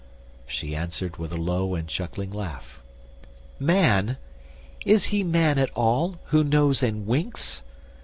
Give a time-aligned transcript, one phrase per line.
[0.47, 2.81] She answered with a low and chuckling laugh:
[3.59, 4.17] "Man!
[4.83, 7.61] is he man at all, who knows and winks?